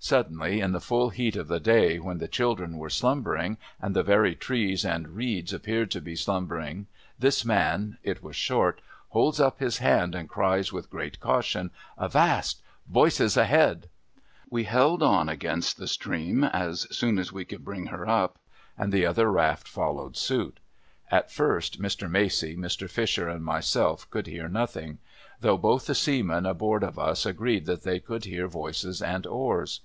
[0.00, 4.02] Suddenly, in the full heat of the day, when the children Avere slumbering, and the
[4.02, 8.82] very trees and reeds appeared to be slumbering, this man— it was Short—
[9.14, 12.60] holds up his hand, and cries with great caution:* Avast!
[12.86, 13.88] Voices ahead!'
[14.52, 18.38] ^Ve held on against the stream as soon as we could bring her up,
[18.76, 20.60] and the other raft followed suit.
[21.10, 22.10] At first, Mr.
[22.10, 22.90] Macey, Mr.
[22.90, 24.98] Fisher, and myself, could hear nothing;
[25.40, 29.80] though both the seamen aboard of us agreed that they could hear voices and oars.